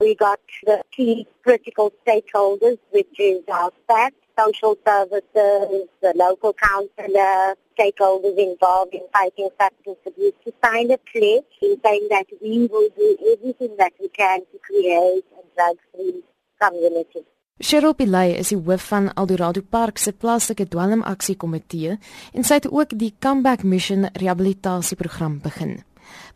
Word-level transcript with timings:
We 0.00 0.14
got 0.14 0.40
the 0.64 0.82
key 0.96 1.26
critical 1.42 1.92
stakeholders, 2.02 2.78
which 2.90 3.14
is 3.18 3.42
our 3.52 3.70
staff, 3.84 4.12
social 4.38 4.78
services, 4.86 5.88
the 6.00 6.12
local 6.16 6.54
councillor, 6.54 7.54
stakeholders 7.78 8.38
involved 8.38 8.94
in 8.94 9.04
fighting 9.12 9.50
substance 9.60 9.98
abuse 10.06 10.32
to 10.44 10.52
sign 10.64 10.90
a 10.90 10.98
pledge 11.12 11.52
in 11.60 11.76
saying 11.84 12.06
that 12.08 12.26
we 12.40 12.66
will 12.72 12.88
do 12.96 13.08
everything 13.32 13.76
that 13.76 13.92
we 14.00 14.08
can 14.08 14.40
to 14.52 14.58
create 14.66 15.24
a 15.38 15.42
drug-free 15.54 16.22
community. 16.62 17.22
Cheryl 17.60 17.92
Pilay 17.92 18.38
is 18.40 18.54
die 18.54 18.56
hoof 18.56 18.88
van 18.88 19.10
Eldorado 19.20 19.60
Park 19.60 19.98
se 20.00 20.14
plaaslike 20.16 20.64
dwelmaksie 20.72 21.36
komitee 21.36 21.98
en 22.32 22.46
sy 22.48 22.56
het 22.56 22.70
ook 22.72 22.96
die 22.96 23.12
Comeback 23.20 23.66
Mission 23.68 24.08
rehabilitasieprogram 24.16 25.42
begin. 25.44 25.82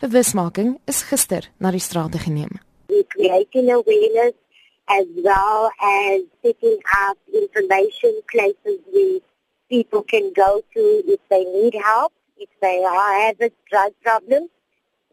Bewusmaking 0.05 0.77
is 0.85 1.01
gister 1.09 1.49
na 1.57 1.73
die 1.73 1.81
strate 1.81 2.21
geneem. 2.21 2.61
Creating 3.15 3.71
awareness 3.71 4.35
as 4.89 5.07
well 5.17 5.71
as 5.81 6.21
setting 6.43 6.79
up 7.07 7.17
information 7.33 8.21
places 8.31 8.79
where 8.93 9.21
people 9.71 10.03
can 10.03 10.33
go 10.33 10.63
to 10.75 10.83
if 11.07 11.21
they 11.31 11.45
need 11.45 11.75
help, 11.75 12.13
if 12.37 12.51
they 12.61 12.83
have 12.83 13.41
a 13.41 13.51
drug 13.71 13.93
problem. 14.03 14.49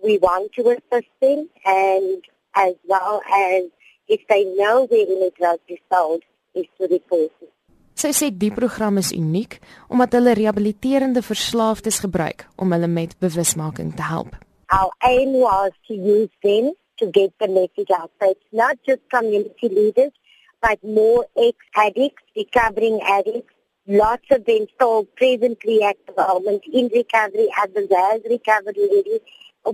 We 0.04 0.18
want 0.18 0.52
to 0.54 0.62
assist 0.76 1.12
them 1.22 1.48
and 1.64 2.24
as 2.56 2.74
well 2.88 3.22
as 3.32 3.64
if 4.08 4.22
they 4.28 4.44
know 4.60 4.88
where 4.90 5.06
any 5.16 5.32
drug 5.40 5.60
is 5.68 5.80
sold, 5.92 6.24
is 6.56 6.66
to 6.78 6.88
report 6.88 7.32
it. 7.42 7.54
Sy 8.02 8.10
sê 8.18 8.32
die 8.34 8.50
program 8.50 8.98
is 8.98 9.12
uniek 9.14 9.60
omdat 9.92 10.16
hulle 10.18 10.34
rehabiliterende 10.34 11.22
verslaafdes 11.22 12.00
gebruik 12.02 12.48
om 12.58 12.72
hulle 12.74 12.90
met 12.90 13.14
bewusmaking 13.22 13.92
te 13.96 14.08
help. 14.08 14.34
Our 14.74 14.90
aim 15.06 15.36
was 15.44 15.76
to 15.88 15.94
use 15.94 16.32
them 16.42 16.72
to 17.02 17.08
get 17.08 17.32
the 17.40 17.50
message 17.60 17.92
out. 18.00 18.12
So 18.20 18.32
it's 18.32 18.52
not 18.54 18.76
just 18.88 19.02
community 19.10 19.68
leaders, 19.80 20.14
but 20.62 20.78
more 20.84 21.26
ex-addicts, 21.36 22.24
recovering 22.36 23.02
addicts. 23.18 23.54
Lots 23.88 24.28
of 24.32 24.46
them 24.46 24.68
still 24.76 25.06
presently 25.16 25.78
at 25.84 25.98
the 26.08 26.14
moment 26.16 26.64
in 26.72 26.86
recovery, 26.94 27.50
others 27.62 27.90
has 27.90 28.22
recovered 28.30 28.78
already. 28.78 29.18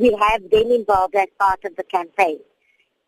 We 0.04 0.10
have 0.26 0.50
them 0.50 0.72
involved 0.80 1.16
as 1.16 1.28
part 1.38 1.62
of 1.66 1.76
the 1.76 1.84
campaign. 1.84 2.40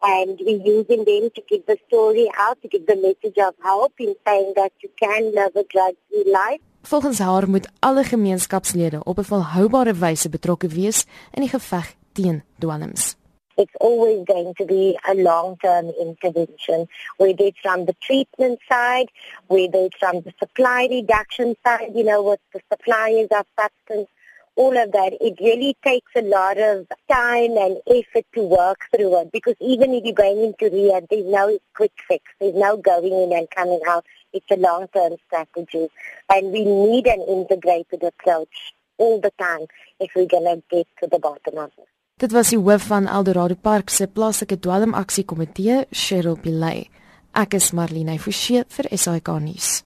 And 0.02 0.40
we're 0.46 0.64
using 0.78 1.04
them 1.06 1.30
to 1.36 1.42
get 1.50 1.68
the 1.68 1.78
story 1.88 2.28
out, 2.38 2.62
to 2.62 2.68
give 2.68 2.86
the 2.86 2.96
message 2.96 3.38
of 3.48 3.54
hope 3.62 3.96
in 4.00 4.16
saying 4.26 4.54
that 4.56 4.72
you 4.84 4.90
can 5.02 5.22
live 5.34 5.56
a 5.56 5.66
drug-free 5.74 6.28
life. 6.40 6.62
Volgens 6.82 7.20
haar 7.20 7.50
moet 7.50 7.70
alle 7.80 8.04
gemeenskapslede 8.04 9.04
op 9.04 9.18
'n 9.18 9.24
volhoubare 9.24 9.94
wyse 9.94 10.30
betrokke 10.30 10.68
wees 10.68 11.06
in 11.32 11.42
die 11.42 11.50
geveg 11.50 11.96
teen 12.14 12.44
dwelms. 12.60 13.19
It's 13.60 13.76
always 13.82 14.26
going 14.26 14.54
to 14.58 14.66
be 14.66 14.98
a 15.06 15.14
long-term 15.14 15.92
intervention, 16.00 16.88
whether 17.18 17.44
it's 17.44 17.60
from 17.60 17.86
the 17.86 17.96
treatment 18.02 18.58
side, 18.72 19.10
whether 19.48 19.80
it's 19.80 19.98
from 19.98 20.22
the 20.22 20.34
supply 20.40 20.88
reduction 20.90 21.56
side, 21.66 21.92
you 21.94 22.06
know, 22.06 22.24
with 22.24 22.40
the 22.54 22.62
suppliers 22.72 23.28
of 23.38 23.46
substance, 23.60 24.08
all 24.56 24.78
of 24.78 24.94
that. 24.94 25.12
It 25.20 25.36
really 25.42 25.76
takes 25.84 26.12
a 26.16 26.22
lot 26.22 26.58
of 26.58 26.88
time 27.12 27.58
and 27.58 27.80
effort 27.86 28.26
to 28.36 28.44
work 28.44 28.86
through 28.96 29.22
it 29.22 29.32
because 29.34 29.56
even 29.60 29.94
if 29.94 30.06
you're 30.06 30.14
going 30.14 30.42
into 30.42 30.74
rehab, 30.74 31.08
there's 31.10 31.26
no 31.26 31.60
quick 31.76 31.92
fix. 32.08 32.24
There's 32.40 32.56
no 32.56 32.78
going 32.78 33.12
in 33.12 33.34
and 33.38 33.50
coming 33.52 33.82
out. 33.90 34.06
It's 34.32 34.50
a 34.52 34.56
long-term 34.56 35.18
strategy. 35.28 35.90
And 36.30 36.54
we 36.54 36.64
need 36.64 37.08
an 37.08 37.22
integrated 37.28 38.04
approach 38.04 38.74
all 38.98 39.20
the 39.20 39.32
time 39.38 39.68
if 40.00 40.12
we're 40.16 40.28
going 40.28 40.46
to 40.46 40.64
get 40.72 40.88
to 41.02 41.10
the 41.12 41.20
bottom 41.20 41.58
of 41.58 41.72
it. 41.78 41.88
Dit 42.20 42.34
was 42.36 42.50
die 42.52 42.58
hoof 42.60 42.84
van 42.90 43.06
Eldorado 43.08 43.56
Park 43.56 43.90
se 43.90 44.04
plaaslike 44.08 44.58
dwelmaksie 44.60 45.24
komitee, 45.24 45.86
Cheryl 45.92 46.36
Pilay. 46.36 46.90
Ek 47.32 47.56
is 47.56 47.72
Marlene 47.72 48.18
Forsie 48.20 48.66
vir 48.76 48.90
SAK 48.92 49.32
nuus. 49.40 49.80